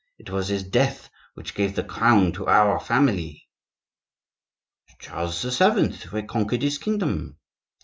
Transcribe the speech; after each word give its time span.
It 0.17 0.31
was 0.31 0.47
his 0.47 0.63
death 0.63 1.11
which 1.35 1.53
gave 1.53 1.75
the 1.75 1.83
crown 1.83 2.31
to 2.31 2.47
our 2.47 2.79
family." 2.79 3.47
"Charles 4.97 5.43
VII. 5.43 5.93
reconquered 6.11 6.63
his 6.63 6.79
kingdom." 6.79 7.37